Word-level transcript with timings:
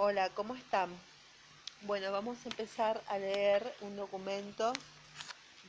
Hola, 0.00 0.30
¿cómo 0.30 0.54
están? 0.54 0.96
Bueno, 1.80 2.12
vamos 2.12 2.38
a 2.44 2.48
empezar 2.50 3.02
a 3.08 3.18
leer 3.18 3.74
un 3.80 3.96
documento 3.96 4.72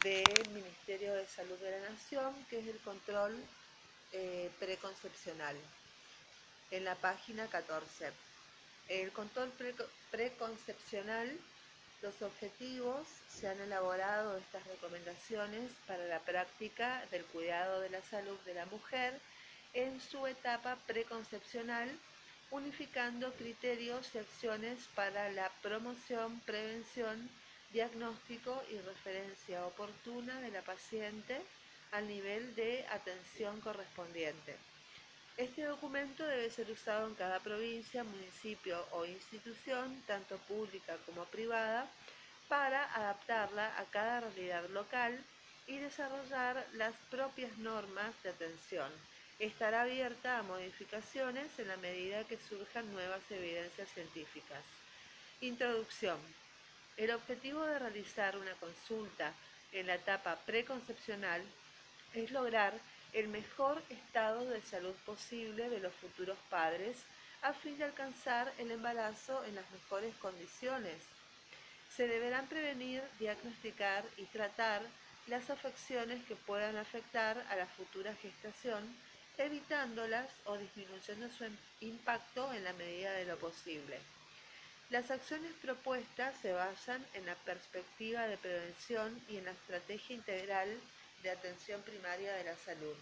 del 0.04 0.50
Ministerio 0.52 1.16
de 1.16 1.26
Salud 1.26 1.58
de 1.58 1.72
la 1.72 1.90
Nación, 1.90 2.46
que 2.48 2.60
es 2.60 2.68
el 2.68 2.78
control 2.82 3.36
eh, 4.12 4.52
preconcepcional, 4.60 5.56
en 6.70 6.86
la 6.86 6.94
página 6.94 7.48
14. 7.48 8.12
El 8.90 9.12
control 9.14 9.52
preconcepcional, 10.12 11.36
los 12.04 12.22
objetivos, 12.22 13.08
se 13.36 13.48
han 13.48 13.60
elaborado 13.60 14.38
estas 14.38 14.64
recomendaciones 14.68 15.72
para 15.88 16.06
la 16.06 16.20
práctica 16.20 17.04
del 17.10 17.26
cuidado 17.26 17.80
de 17.80 17.90
la 17.90 18.04
salud 18.04 18.38
de 18.46 18.54
la 18.54 18.68
mujer 18.68 19.20
en 19.74 20.00
su 20.00 20.28
etapa 20.28 20.78
preconcepcional 20.86 21.90
unificando 22.52 23.32
criterios 23.34 24.10
y 24.14 24.18
acciones 24.18 24.80
para 24.96 25.32
la 25.32 25.50
promoción, 25.62 26.40
prevención, 26.42 27.30
diagnóstico 27.72 28.64
y 28.72 28.80
referencia 28.80 29.66
oportuna 29.66 30.42
de 30.42 30.52
la 30.52 30.62
paciente 30.62 31.42
al 31.92 32.08
nivel 32.08 32.56
de 32.56 32.86
atención 32.90 33.62
correspondiente. 33.62 34.56
Este 35.38 35.64
documento 35.64 36.26
debe 36.26 36.50
ser 36.50 36.70
usado 36.70 37.08
en 37.08 37.16
cada 37.16 37.40
provincia, 37.40 38.04
municipio 38.04 38.86
o 38.92 39.06
institución, 39.06 40.04
tanto 40.06 40.38
pública 40.40 40.98
como 41.06 41.26
privada, 41.26 41.88
para 42.48 42.84
adaptarla 42.96 43.80
a 43.80 43.86
cada 43.86 44.22
realidad 44.22 44.68
local 44.70 45.24
y 45.68 45.78
desarrollar 45.78 46.68
las 46.74 46.94
propias 47.12 47.56
normas 47.60 48.12
de 48.24 48.32
atención 48.32 48.92
estará 49.40 49.84
abierta 49.84 50.38
a 50.38 50.44
modificaciones 50.44 51.48
en 51.60 51.70
la 51.70 51.78
medida 51.78 52.26
que 52.26 52.38
surjan 52.38 52.92
nuevas 52.92 53.22
evidencias 53.30 53.90
científicas. 53.90 54.64
Introducción. 55.40 56.18
El 56.98 57.12
objetivo 57.12 57.64
de 57.64 57.80
realizar 57.80 58.36
una 58.38 58.52
consulta 58.56 59.34
en 59.72 59.88
la 59.88 59.96
etapa 59.96 60.36
preconcepcional 60.46 61.42
es 62.14 62.32
lograr 62.32 62.74
el 63.14 63.30
mejor 63.30 63.82
estado 63.90 64.46
de 64.50 64.62
salud 64.62 64.94
posible 65.06 65.70
de 65.70 65.80
los 65.80 65.94
futuros 65.94 66.38
padres 66.50 66.98
a 67.42 67.54
fin 67.54 67.78
de 67.78 67.86
alcanzar 67.86 68.52
el 68.58 68.72
embarazo 68.72 69.46
en 69.46 69.56
las 69.56 69.72
mejores 69.72 70.14
condiciones. 70.18 70.98
Se 71.96 72.08
deberán 72.08 72.48
prevenir, 72.48 73.02
diagnosticar 73.18 74.04
y 74.18 74.26
tratar 74.26 74.82
las 75.28 75.50
afecciones 75.50 76.24
que 76.26 76.36
puedan 76.36 76.76
afectar 76.76 77.46
a 77.50 77.56
la 77.56 77.66
futura 77.68 78.14
gestación 78.16 78.84
evitándolas 79.40 80.30
o 80.46 80.58
disminuyendo 80.58 81.30
su 81.30 81.46
impacto 81.82 82.54
en 82.54 82.64
la 82.64 82.74
medida 82.74 83.12
de 83.14 83.26
lo 83.26 83.38
posible. 83.38 83.98
Las 84.90 85.12
acciones 85.12 85.54
propuestas 85.62 86.36
se 86.42 86.52
basan 86.52 87.06
en 87.14 87.26
la 87.26 87.36
perspectiva 87.36 88.28
de 88.28 88.38
prevención 88.38 89.20
y 89.30 89.38
en 89.38 89.46
la 89.46 89.52
estrategia 89.52 90.16
integral 90.16 90.70
de 91.24 91.30
atención 91.30 91.82
primaria 91.84 92.34
de 92.34 92.44
la 92.44 92.56
salud. 92.58 92.96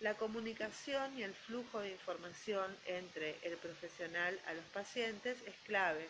La 0.00 0.14
comunicación 0.14 1.18
y 1.18 1.22
el 1.22 1.34
flujo 1.34 1.80
de 1.80 1.90
información 1.90 2.76
entre 2.86 3.36
el 3.42 3.56
profesional 3.56 4.38
a 4.46 4.54
los 4.54 4.64
pacientes 4.66 5.38
es 5.46 5.54
clave. 5.66 6.08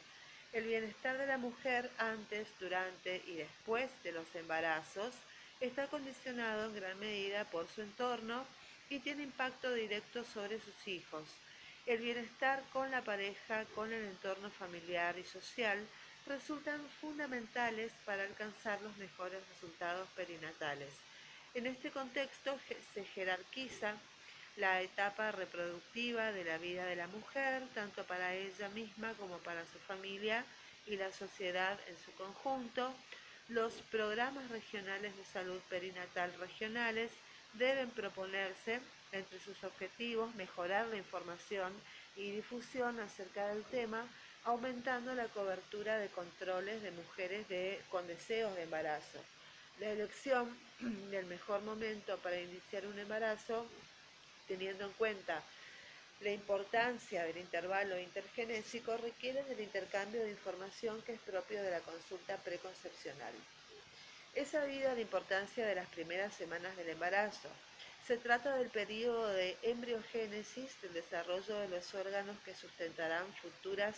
El 0.52 0.64
bienestar 0.64 1.18
de 1.18 1.26
la 1.26 1.38
mujer 1.38 1.90
antes, 1.98 2.46
durante 2.60 3.22
y 3.26 3.36
después 3.36 3.90
de 4.02 4.12
los 4.12 4.26
embarazos 4.34 5.12
está 5.60 5.86
condicionado 5.86 6.66
en 6.66 6.76
gran 6.76 6.98
medida 6.98 7.44
por 7.50 7.66
su 7.68 7.82
entorno 7.82 8.44
y 8.94 9.00
tiene 9.00 9.24
impacto 9.24 9.72
directo 9.72 10.24
sobre 10.24 10.60
sus 10.60 10.86
hijos. 10.86 11.24
El 11.84 11.98
bienestar 11.98 12.62
con 12.72 12.92
la 12.92 13.02
pareja, 13.02 13.64
con 13.74 13.92
el 13.92 14.04
entorno 14.04 14.50
familiar 14.50 15.18
y 15.18 15.24
social 15.24 15.84
resultan 16.26 16.80
fundamentales 17.00 17.92
para 18.06 18.22
alcanzar 18.22 18.80
los 18.82 18.96
mejores 18.96 19.40
resultados 19.48 20.08
perinatales. 20.10 20.90
En 21.54 21.66
este 21.66 21.90
contexto 21.90 22.56
se 22.94 23.04
jerarquiza 23.04 23.94
la 24.56 24.80
etapa 24.80 25.32
reproductiva 25.32 26.30
de 26.30 26.44
la 26.44 26.58
vida 26.58 26.86
de 26.86 26.96
la 26.96 27.08
mujer, 27.08 27.64
tanto 27.74 28.04
para 28.04 28.32
ella 28.34 28.68
misma 28.68 29.12
como 29.14 29.38
para 29.38 29.66
su 29.66 29.78
familia 29.80 30.44
y 30.86 30.96
la 30.96 31.10
sociedad 31.10 31.78
en 31.88 31.96
su 31.98 32.12
conjunto. 32.12 32.94
Los 33.48 33.74
programas 33.90 34.48
regionales 34.50 35.16
de 35.16 35.24
salud 35.24 35.60
perinatal 35.68 36.32
regionales 36.38 37.10
deben 37.54 37.90
proponerse 37.90 38.80
entre 39.12 39.38
sus 39.40 39.62
objetivos 39.64 40.34
mejorar 40.34 40.86
la 40.88 40.96
información 40.96 41.72
y 42.16 42.30
difusión 42.30 42.98
acerca 43.00 43.48
del 43.48 43.64
tema, 43.64 44.06
aumentando 44.44 45.14
la 45.14 45.28
cobertura 45.28 45.98
de 45.98 46.08
controles 46.08 46.82
de 46.82 46.90
mujeres 46.90 47.46
con 47.90 48.06
deseos 48.06 48.54
de 48.56 48.62
embarazo. 48.62 49.18
La 49.80 49.90
elección 49.90 50.56
del 51.10 51.26
mejor 51.26 51.62
momento 51.62 52.18
para 52.18 52.40
iniciar 52.40 52.86
un 52.86 52.98
embarazo, 52.98 53.66
teniendo 54.46 54.84
en 54.84 54.92
cuenta 54.92 55.42
la 56.20 56.30
importancia 56.30 57.24
del 57.24 57.38
intervalo 57.38 57.98
intergenésico, 57.98 58.96
requiere 58.96 59.42
del 59.44 59.60
intercambio 59.60 60.22
de 60.22 60.30
información 60.30 61.02
que 61.02 61.14
es 61.14 61.20
propio 61.20 61.62
de 61.62 61.70
la 61.70 61.80
consulta 61.80 62.36
preconcepcional. 62.38 63.34
Es 64.34 64.48
sabida 64.48 64.94
la 64.94 65.00
importancia 65.00 65.64
de 65.64 65.76
las 65.76 65.86
primeras 65.88 66.34
semanas 66.34 66.76
del 66.76 66.88
embarazo. 66.88 67.48
Se 68.04 68.16
trata 68.16 68.56
del 68.56 68.68
periodo 68.68 69.28
de 69.28 69.56
embriogénesis, 69.62 70.80
del 70.82 70.92
desarrollo 70.92 71.56
de 71.60 71.68
los 71.68 71.94
órganos 71.94 72.36
que 72.44 72.52
sustentarán 72.52 73.32
futuras 73.34 73.96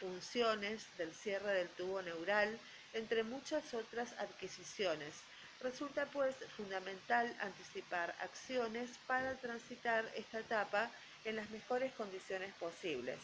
funciones 0.00 0.86
del 0.96 1.14
cierre 1.14 1.52
del 1.52 1.68
tubo 1.68 2.00
neural, 2.00 2.58
entre 2.94 3.24
muchas 3.24 3.74
otras 3.74 4.12
adquisiciones. 4.18 5.14
Resulta 5.60 6.06
pues 6.06 6.34
fundamental 6.56 7.34
anticipar 7.40 8.14
acciones 8.20 8.90
para 9.06 9.34
transitar 9.36 10.10
esta 10.14 10.40
etapa 10.40 10.90
en 11.26 11.36
las 11.36 11.50
mejores 11.50 11.92
condiciones 11.92 12.54
posibles. 12.54 13.18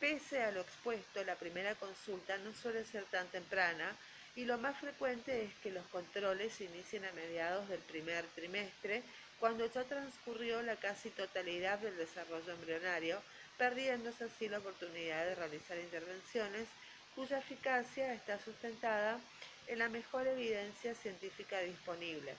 Pese 0.00 0.42
a 0.42 0.52
lo 0.52 0.62
expuesto, 0.62 1.22
la 1.24 1.36
primera 1.36 1.74
consulta 1.74 2.36
no 2.38 2.54
suele 2.54 2.84
ser 2.84 3.04
tan 3.04 3.28
temprana, 3.28 3.94
y 4.34 4.44
lo 4.44 4.58
más 4.58 4.78
frecuente 4.78 5.44
es 5.44 5.54
que 5.62 5.70
los 5.70 5.86
controles 5.88 6.54
se 6.54 6.64
inicien 6.64 7.04
a 7.04 7.12
mediados 7.12 7.68
del 7.68 7.80
primer 7.80 8.24
trimestre, 8.34 9.02
cuando 9.38 9.66
ya 9.66 9.84
transcurrió 9.84 10.62
la 10.62 10.76
casi 10.76 11.10
totalidad 11.10 11.78
del 11.80 11.96
desarrollo 11.96 12.52
embrionario, 12.52 13.20
perdiéndose 13.58 14.24
así 14.24 14.48
la 14.48 14.58
oportunidad 14.58 15.26
de 15.26 15.34
realizar 15.34 15.78
intervenciones 15.78 16.66
cuya 17.14 17.38
eficacia 17.38 18.14
está 18.14 18.38
sustentada 18.38 19.20
en 19.66 19.78
la 19.78 19.88
mejor 19.88 20.26
evidencia 20.26 20.94
científica 20.94 21.60
disponible. 21.60 22.34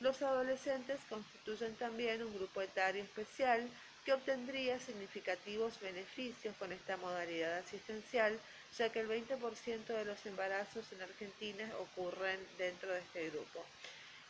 Los 0.00 0.22
adolescentes 0.22 1.00
constituyen 1.08 1.74
también 1.76 2.22
un 2.22 2.34
grupo 2.34 2.62
etario 2.62 3.02
especial 3.02 3.68
que 4.04 4.12
obtendría 4.12 4.78
significativos 4.78 5.80
beneficios 5.80 6.54
con 6.58 6.70
esta 6.72 6.96
modalidad 6.96 7.58
asistencial, 7.58 8.38
ya 8.78 8.90
que 8.90 9.00
el 9.00 9.08
20% 9.08 9.86
de 9.86 10.04
los 10.04 10.24
embarazos 10.26 10.90
en 10.92 11.02
Argentina 11.02 11.70
ocurren 11.80 12.38
dentro 12.58 12.92
de 12.92 13.00
este 13.00 13.30
grupo. 13.30 13.64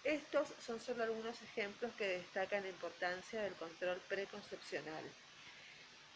Estos 0.04 0.48
son 0.64 0.80
solo 0.80 1.02
algunos 1.02 1.40
ejemplos 1.42 1.92
que 1.98 2.06
destacan 2.06 2.62
la 2.62 2.68
importancia 2.68 3.42
del 3.42 3.54
control 3.54 4.00
preconcepcional. 4.08 5.04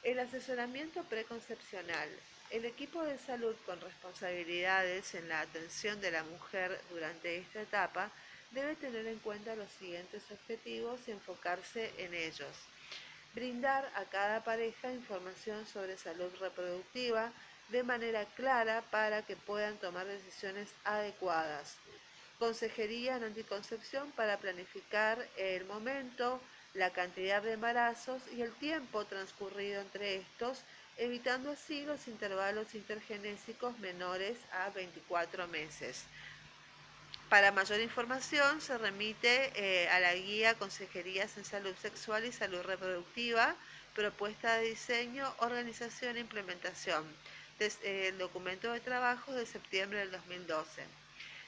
El 0.02 0.20
asesoramiento 0.20 1.02
preconcepcional. 1.04 2.08
El 2.50 2.64
equipo 2.64 3.02
de 3.02 3.18
salud 3.18 3.54
con 3.66 3.80
responsabilidades 3.80 5.14
en 5.14 5.28
la 5.28 5.40
atención 5.40 6.00
de 6.00 6.10
la 6.10 6.22
mujer 6.24 6.80
durante 6.90 7.38
esta 7.38 7.62
etapa 7.62 8.10
debe 8.50 8.74
tener 8.76 9.06
en 9.06 9.18
cuenta 9.18 9.54
los 9.54 9.70
siguientes 9.72 10.22
objetivos 10.30 11.00
y 11.06 11.12
enfocarse 11.12 11.92
en 11.98 12.14
ellos 12.14 12.56
brindar 13.34 13.90
a 13.94 14.04
cada 14.06 14.42
pareja 14.42 14.92
información 14.92 15.66
sobre 15.66 15.96
salud 15.96 16.32
reproductiva 16.40 17.32
de 17.70 17.82
manera 17.82 18.24
clara 18.36 18.82
para 18.90 19.22
que 19.22 19.36
puedan 19.36 19.76
tomar 19.78 20.06
decisiones 20.06 20.68
adecuadas. 20.84 21.76
Consejería 22.38 23.16
en 23.16 23.24
anticoncepción 23.24 24.10
para 24.12 24.38
planificar 24.38 25.26
el 25.36 25.64
momento, 25.66 26.40
la 26.74 26.90
cantidad 26.90 27.42
de 27.42 27.52
embarazos 27.52 28.22
y 28.32 28.42
el 28.42 28.52
tiempo 28.54 29.04
transcurrido 29.04 29.80
entre 29.82 30.16
estos, 30.16 30.62
evitando 30.96 31.50
así 31.50 31.84
los 31.84 32.08
intervalos 32.08 32.74
intergenésicos 32.74 33.78
menores 33.78 34.38
a 34.52 34.70
24 34.70 35.48
meses. 35.48 36.04
Para 37.28 37.52
mayor 37.52 37.80
información 37.80 38.60
se 38.60 38.76
remite 38.76 39.52
eh, 39.54 39.88
a 39.88 40.00
la 40.00 40.14
guía 40.14 40.54
Consejerías 40.54 41.36
en 41.36 41.44
Salud 41.44 41.74
Sexual 41.80 42.24
y 42.24 42.32
Salud 42.32 42.62
Reproductiva, 42.62 43.54
propuesta 43.94 44.56
de 44.56 44.70
diseño, 44.70 45.32
organización 45.38 46.16
e 46.16 46.20
implementación, 46.20 47.04
el 47.82 48.16
documento 48.16 48.72
de 48.72 48.80
trabajo 48.80 49.32
de 49.32 49.44
septiembre 49.44 49.98
del 49.98 50.12
2012. 50.12 50.82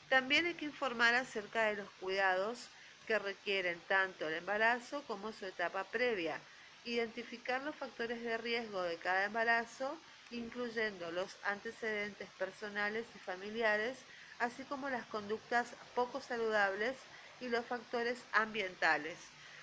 También 0.08 0.44
hay 0.44 0.54
que 0.54 0.66
informar 0.66 1.14
acerca 1.14 1.64
de 1.64 1.76
los 1.76 1.88
cuidados 2.00 2.68
que 3.06 3.18
requieren 3.18 3.80
tanto 3.88 4.28
el 4.28 4.34
embarazo 4.34 5.02
como 5.04 5.32
su 5.32 5.46
etapa 5.46 5.84
previa, 5.84 6.38
identificar 6.84 7.62
los 7.62 7.74
factores 7.74 8.22
de 8.22 8.36
riesgo 8.36 8.82
de 8.82 8.96
cada 8.98 9.24
embarazo 9.24 9.96
incluyendo 10.32 11.10
los 11.12 11.36
antecedentes 11.44 12.28
personales 12.38 13.04
y 13.14 13.18
familiares, 13.18 13.98
así 14.38 14.64
como 14.64 14.90
las 14.90 15.04
conductas 15.06 15.68
poco 15.94 16.20
saludables 16.20 16.96
y 17.40 17.48
los 17.48 17.64
factores 17.66 18.18
ambientales. 18.32 19.16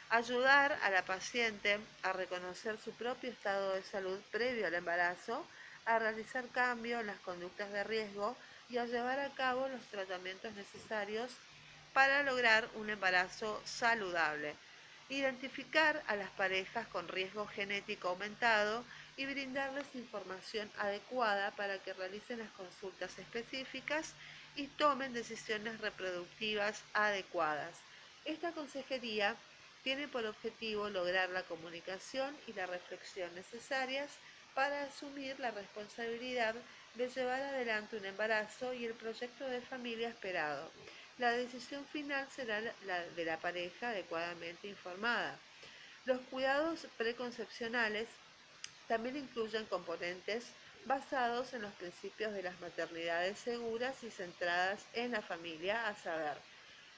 Ayudar 0.10 0.78
a 0.84 0.90
la 0.90 1.04
paciente 1.06 1.80
a 2.04 2.14
reconocer 2.14 2.80
su 2.80 2.92
propio 2.94 3.30
estado 3.30 3.74
de 3.74 3.84
salud 3.84 4.20
previo 4.32 4.68
al 4.68 4.74
embarazo, 4.74 5.46
a 5.90 5.98
realizar 5.98 6.48
cambios 6.50 7.02
en 7.02 7.08
las 7.08 7.20
conductas 7.22 7.72
de 7.72 7.84
riesgo 7.84 8.38
y 8.70 8.78
a 8.78 8.86
llevar 8.86 9.20
a 9.20 9.34
cabo 9.34 9.68
los 9.68 9.82
tratamientos 9.88 10.54
necesarios 10.54 11.32
para 11.94 12.22
lograr 12.22 12.70
un 12.76 12.92
embarazo 12.92 13.60
saludable. 13.66 14.54
Identificar 15.10 16.04
a 16.06 16.16
las 16.16 16.30
parejas 16.30 16.88
con 16.90 17.08
riesgo 17.08 17.48
genético 17.48 18.10
aumentado 18.10 18.86
y 19.18 19.26
brindarles 19.26 19.88
información 19.96 20.70
adecuada 20.78 21.50
para 21.52 21.80
que 21.80 21.94
realicen 21.94 22.38
las 22.38 22.52
consultas 22.52 23.18
específicas 23.18 24.14
y 24.56 24.68
tomen 24.68 25.12
decisiones 25.12 25.82
reproductivas 25.82 26.84
adecuadas. 26.94 27.76
Esta 28.26 28.52
consejería 28.52 29.36
tiene 29.84 30.08
por 30.08 30.24
objetivo 30.28 30.88
lograr 30.90 31.30
la 31.30 31.42
comunicación 31.42 32.38
y 32.46 32.54
la 32.54 32.68
reflexión 32.68 33.34
necesarias 33.34 34.12
para 34.60 34.84
asumir 34.84 35.40
la 35.40 35.52
responsabilidad 35.52 36.54
de 36.96 37.08
llevar 37.08 37.42
adelante 37.42 37.96
un 37.96 38.04
embarazo 38.04 38.74
y 38.74 38.84
el 38.84 38.94
proyecto 38.94 39.48
de 39.48 39.62
familia 39.62 40.10
esperado. 40.10 40.70
La 41.18 41.32
decisión 41.32 41.86
final 41.86 42.28
será 42.30 42.60
la 42.86 43.00
de 43.16 43.24
la 43.24 43.38
pareja 43.38 43.92
adecuadamente 43.92 44.68
informada. 44.68 45.40
Los 46.04 46.20
cuidados 46.30 46.88
preconcepcionales 46.98 48.10
también 48.90 49.16
incluyen 49.16 49.66
componentes 49.68 50.48
basados 50.84 51.54
en 51.54 51.62
los 51.62 51.72
principios 51.76 52.34
de 52.34 52.44
las 52.44 52.60
maternidades 52.60 53.40
seguras 53.40 54.04
y 54.04 54.12
centradas 54.12 54.82
en 54.92 55.14
la 55.14 55.22
familia, 55.22 55.88
a 55.88 55.96
saber, 55.96 56.36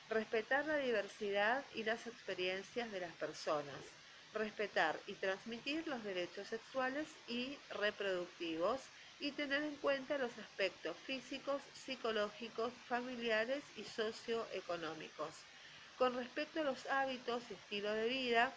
respetar 0.10 0.66
la 0.66 0.78
diversidad 0.78 1.64
y 1.76 1.84
las 1.84 2.08
experiencias 2.08 2.92
de 2.92 3.02
las 3.02 3.14
personas, 3.14 4.01
respetar 4.34 5.00
y 5.08 5.14
transmitir 5.14 5.88
los 5.88 6.04
derechos 6.04 6.48
sexuales 6.48 7.08
y 7.28 7.58
reproductivos 7.70 8.82
y 9.20 9.32
tener 9.32 9.62
en 9.62 9.76
cuenta 9.76 10.18
los 10.18 10.36
aspectos 10.38 10.98
físicos, 11.06 11.62
psicológicos, 11.74 12.74
familiares 12.88 13.64
y 13.78 13.84
socioeconómicos. 13.84 15.34
Con 15.98 16.16
respecto 16.16 16.62
a 16.62 16.64
los 16.64 16.86
hábitos 16.88 17.44
y 17.50 17.54
estilo 17.54 17.94
de 17.94 18.08
vida, 18.08 18.52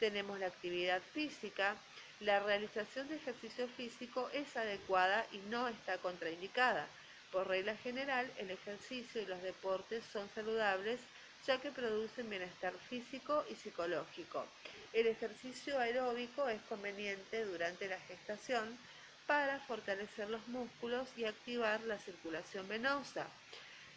tenemos 0.00 0.38
la 0.40 0.46
actividad 0.46 1.00
física. 1.12 1.76
La 2.20 2.40
realización 2.40 3.06
de 3.08 3.16
ejercicio 3.16 3.68
físico 3.68 4.28
es 4.32 4.56
adecuada 4.56 5.24
y 5.30 5.38
no 5.50 5.68
está 5.68 5.98
contraindicada. 5.98 6.88
Por 7.30 7.46
regla 7.46 7.76
general, 7.76 8.28
el 8.38 8.50
ejercicio 8.50 9.22
y 9.22 9.26
los 9.26 9.40
deportes 9.42 10.02
son 10.12 10.28
saludables 10.34 10.98
ya 11.46 11.60
que 11.60 11.70
producen 11.70 12.28
bienestar 12.28 12.74
físico 12.88 13.44
y 13.50 13.54
psicológico. 13.54 14.46
El 14.92 15.06
ejercicio 15.06 15.78
aeróbico 15.78 16.48
es 16.48 16.60
conveniente 16.62 17.44
durante 17.44 17.88
la 17.88 17.98
gestación 18.00 18.78
para 19.26 19.60
fortalecer 19.60 20.30
los 20.30 20.46
músculos 20.48 21.08
y 21.16 21.24
activar 21.24 21.80
la 21.82 21.98
circulación 21.98 22.66
venosa. 22.68 23.26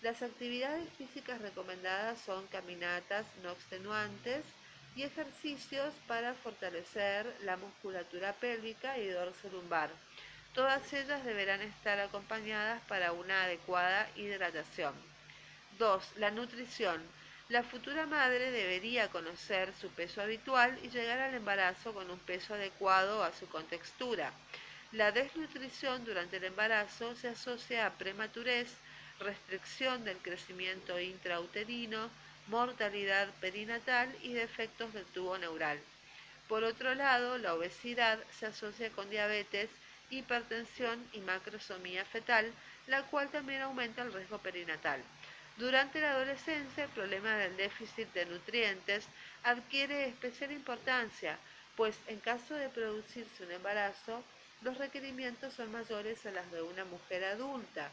Las 0.02 0.22
actividades 0.22 0.90
físicas 0.98 1.40
recomendadas 1.42 2.20
son 2.20 2.48
caminatas 2.48 3.26
no 3.44 3.52
extenuantes 3.52 4.44
y 4.96 5.04
ejercicios 5.04 5.94
para 6.08 6.34
fortalecer 6.34 7.34
la 7.44 7.56
musculatura 7.56 8.34
pélvica 8.34 8.98
y 8.98 9.08
dorso 9.08 9.48
lumbar. 9.50 9.90
Todas 10.54 10.92
ellas 10.92 11.24
deberán 11.24 11.62
estar 11.62 12.00
acompañadas 12.00 12.82
para 12.90 13.14
una 13.14 13.44
adecuada 13.44 14.10
hidratación. 14.18 14.94
2. 15.80 16.18
La 16.18 16.32
nutrición. 16.32 17.02
La 17.52 17.64
futura 17.64 18.06
madre 18.06 18.50
debería 18.50 19.10
conocer 19.10 19.74
su 19.76 19.90
peso 19.90 20.22
habitual 20.22 20.80
y 20.84 20.90
llegar 20.90 21.20
al 21.20 21.36
embarazo 21.36 21.94
con 21.94 22.10
un 22.10 22.18
peso 22.20 22.54
adecuado 22.54 23.26
a 23.26 23.34
su 23.34 23.46
contextura. 23.50 24.32
La 24.94 25.12
desnutrición 25.12 26.06
durante 26.06 26.38
el 26.38 26.46
embarazo 26.46 27.14
se 27.14 27.28
asocia 27.28 27.86
a 27.86 27.98
prematurez, 27.98 28.70
restricción 29.20 30.06
del 30.06 30.16
crecimiento 30.20 30.98
intrauterino, 30.98 32.10
mortalidad 32.48 33.28
perinatal 33.42 34.16
y 34.22 34.32
defectos 34.32 34.94
del 34.94 35.04
tubo 35.08 35.38
neural. 35.38 35.78
Por 36.48 36.64
otro 36.64 36.96
lado, 36.96 37.38
la 37.38 37.54
obesidad 37.54 38.18
se 38.40 38.46
asocia 38.46 38.92
con 38.92 39.10
diabetes, 39.10 39.70
hipertensión 40.10 41.06
y 41.12 41.20
macrosomía 41.20 42.06
fetal, 42.06 42.50
la 42.88 43.04
cual 43.08 43.30
también 43.30 43.62
aumenta 43.62 44.04
el 44.04 44.14
riesgo 44.14 44.38
perinatal. 44.38 45.04
Durante 45.58 46.02
la 46.02 46.12
adolescencia, 46.12 46.86
el 46.86 46.90
problema 46.92 47.38
del 47.38 47.56
déficit 47.58 48.12
de 48.14 48.26
nutrientes 48.26 49.06
adquiere 49.44 50.08
especial 50.08 50.52
importancia, 50.52 51.38
pues 51.76 51.96
en 52.08 52.20
caso 52.20 52.56
de 52.56 52.70
producirse 52.70 53.44
un 53.44 53.52
embarazo, 53.52 54.24
los 54.62 54.78
requerimientos 54.78 55.54
son 55.54 55.72
mayores 55.72 56.26
a 56.26 56.32
las 56.32 56.52
de 56.52 56.62
una 56.62 56.86
mujer 56.86 57.24
adulta. 57.24 57.92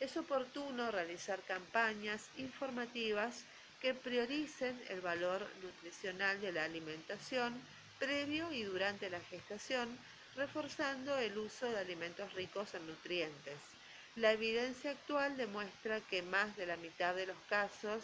Es 0.00 0.16
oportuno 0.16 0.90
realizar 0.90 1.40
campañas 1.42 2.28
informativas 2.36 3.44
que 3.80 3.94
prioricen 3.94 4.80
el 4.88 5.00
valor 5.00 5.46
nutricional 5.62 6.40
de 6.40 6.52
la 6.52 6.64
alimentación 6.64 7.60
previo 7.98 8.52
y 8.52 8.62
durante 8.62 9.10
la 9.10 9.20
gestación, 9.20 9.88
reforzando 10.36 11.18
el 11.18 11.36
uso 11.36 11.66
de 11.66 11.78
alimentos 11.78 12.32
ricos 12.34 12.74
en 12.74 12.86
nutrientes. 12.86 13.77
La 14.20 14.32
evidencia 14.32 14.90
actual 14.90 15.36
demuestra 15.36 16.00
que 16.00 16.22
más 16.22 16.56
de 16.56 16.66
la 16.66 16.76
mitad 16.76 17.14
de 17.14 17.26
los 17.26 17.36
casos 17.48 18.02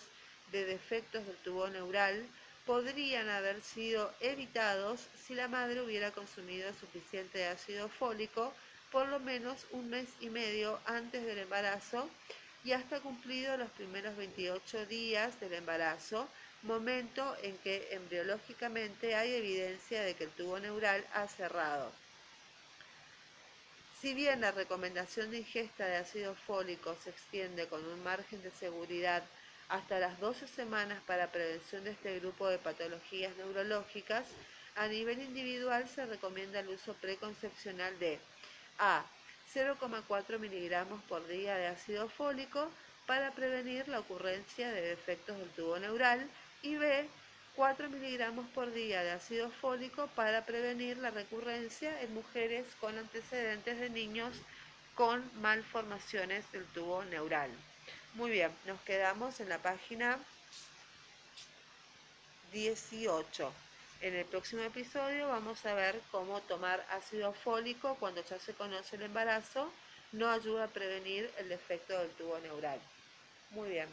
de 0.53 0.65
defectos 0.65 1.27
del 1.27 1.35
tubo 1.39 1.67
neural 1.67 2.25
podrían 2.67 3.29
haber 3.29 3.61
sido 3.63 4.15
evitados 4.21 5.01
si 5.27 5.35
la 5.35 5.49
madre 5.49 5.83
hubiera 5.83 6.13
consumido 6.13 6.73
suficiente 6.75 7.49
ácido 7.49 7.89
fólico 7.89 8.55
por 8.93 9.09
lo 9.09 9.19
menos 9.19 9.67
un 9.73 9.91
mes 9.91 10.07
y 10.21 10.31
medio 10.31 10.79
antes 10.87 11.25
del 11.25 11.39
embarazo 11.39 12.09
y 12.63 12.71
hasta 12.71 13.01
cumplido 13.01 13.57
los 13.57 13.71
primeros 13.71 14.17
28 14.17 14.87
días 14.87 15.41
del 15.41 15.55
embarazo, 15.55 16.29
momento 16.63 17.37
en 17.43 17.59
que 17.59 17.89
embriológicamente 17.91 19.17
hay 19.17 19.35
evidencia 19.35 20.03
de 20.03 20.15
que 20.15 20.25
el 20.25 20.31
tubo 20.31 20.61
neural 20.61 21.05
ha 21.13 21.27
cerrado. 21.27 22.04
Si 24.05 24.13
bien 24.13 24.43
la 24.43 24.53
recomendación 24.53 25.31
de 25.31 25.39
ingesta 25.39 25.87
de 25.87 25.97
ácido 25.97 26.35
fólico 26.35 26.95
se 27.03 27.09
extiende 27.09 27.69
con 27.69 27.83
un 27.87 28.05
margen 28.05 28.43
de 28.43 28.51
seguridad 28.51 29.23
hasta 29.71 29.99
las 29.99 30.21
12 30.21 30.47
semanas 30.47 31.01
para 31.07 31.33
prevención 31.33 31.85
de 31.85 31.93
este 31.93 32.21
grupo 32.21 32.47
de 32.47 32.59
patologías 32.59 33.35
neurológicas, 33.39 34.27
a 34.77 34.89
nivel 34.89 35.23
individual 35.23 35.89
se 35.89 36.05
recomienda 36.05 36.61
el 36.61 36.69
uso 36.69 36.93
preconcepcional 37.01 37.99
de 37.99 38.21
A. 38.79 39.07
0,4 39.55 40.39
miligramos 40.39 41.03
por 41.05 41.27
día 41.27 41.57
de 41.57 41.69
ácido 41.69 42.11
fólico 42.11 42.71
para 43.07 43.31
prevenir 43.31 43.89
la 43.89 44.01
ocurrencia 44.01 44.71
de 44.71 44.83
defectos 44.83 45.39
del 45.39 45.49
tubo 45.53 45.79
neural 45.79 46.29
y 46.61 46.77
B. 46.77 47.09
4 47.57 47.89
miligramos 47.89 48.47
por 48.49 48.73
día 48.73 49.03
de 49.05 49.13
ácido 49.13 49.49
fólico 49.49 50.09
para 50.17 50.45
prevenir 50.45 50.97
la 50.99 51.11
recurrencia 51.11 52.01
en 52.03 52.13
mujeres 52.13 52.67
con 52.81 52.99
antecedentes 52.99 53.79
de 53.79 53.91
niños 53.91 54.37
con 54.97 55.23
malformaciones 55.41 56.51
del 56.53 56.65
tubo 56.67 57.05
neural. 57.05 57.51
Muy 58.15 58.31
bien, 58.31 58.51
nos 58.67 58.81
quedamos 58.81 59.39
en 59.41 59.49
la 59.49 59.59
página 59.59 60.19
18. 62.53 63.53
En 64.01 64.15
el 64.15 64.25
próximo 64.25 64.63
episodio 64.63 65.29
vamos 65.29 65.65
a 65.65 65.75
ver 65.75 66.01
cómo 66.11 66.41
tomar 66.43 66.85
ácido 66.91 67.33
fólico 67.33 67.97
cuando 68.01 68.25
ya 68.25 68.39
se 68.39 68.53
conoce 68.55 68.97
el 68.97 69.03
embarazo 69.03 69.73
no 70.13 70.31
ayuda 70.31 70.65
a 70.65 70.69
prevenir 70.69 71.31
el 71.39 71.49
defecto 71.49 71.99
del 71.99 72.11
tubo 72.11 72.39
neural. 72.41 72.81
Muy 73.51 73.71
bien. 73.71 73.89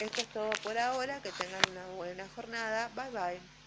Esto 0.00 0.20
es 0.22 0.26
todo 0.28 0.50
por 0.62 0.76
ahora. 0.78 1.20
Que 1.22 1.30
tengan 1.32 1.62
una 1.70 1.86
buena 1.96 2.26
jornada. 2.34 2.90
Bye 2.94 3.10
bye. 3.10 3.59